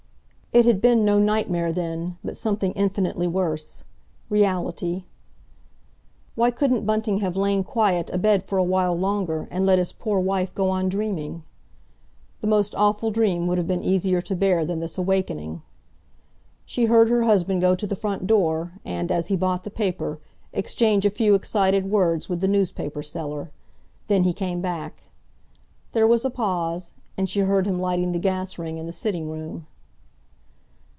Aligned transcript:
It 0.53 0.65
had 0.65 0.81
been 0.81 1.05
no 1.05 1.17
nightmare, 1.17 1.71
then, 1.71 2.17
but 2.25 2.35
something 2.35 2.73
infinitely 2.73 3.25
worse—reality. 3.25 5.05
Why 6.35 6.51
couldn't 6.51 6.85
Bunting 6.85 7.19
have 7.19 7.37
lain 7.37 7.63
quiet 7.63 8.09
abed 8.11 8.43
for 8.43 8.57
awhile 8.57 8.93
longer, 8.93 9.47
and 9.49 9.65
let 9.65 9.79
his 9.79 9.93
poor 9.93 10.19
wife 10.19 10.53
go 10.53 10.69
on 10.69 10.89
dreaming? 10.89 11.43
The 12.41 12.47
most 12.47 12.75
awful 12.75 13.11
dream 13.11 13.47
would 13.47 13.59
have 13.59 13.65
been 13.67 13.81
easier 13.81 14.19
to 14.23 14.35
bear 14.35 14.65
than 14.65 14.81
this 14.81 14.97
awakening. 14.97 15.61
She 16.65 16.83
heard 16.87 17.07
her 17.07 17.23
husband 17.23 17.61
go 17.61 17.73
to 17.73 17.87
the 17.87 17.95
front 17.95 18.27
door, 18.27 18.73
and, 18.83 19.09
as 19.09 19.27
he 19.29 19.37
bought 19.37 19.63
the 19.63 19.71
paper, 19.71 20.19
exchange 20.51 21.05
a 21.05 21.09
few 21.09 21.33
excited 21.33 21.89
words 21.89 22.27
with 22.27 22.41
the 22.41 22.49
newspaper 22.49 23.03
seller. 23.03 23.51
Then 24.07 24.23
he 24.23 24.33
came 24.33 24.59
back. 24.59 25.03
There 25.93 26.05
was 26.05 26.25
a 26.25 26.29
pause, 26.29 26.91
and 27.15 27.29
she 27.29 27.39
heard 27.39 27.65
him 27.65 27.79
lighting 27.79 28.11
the 28.11 28.19
gas 28.19 28.57
ring 28.57 28.77
in 28.77 28.85
the 28.85 28.91
sitting 28.91 29.29
room. 29.29 29.67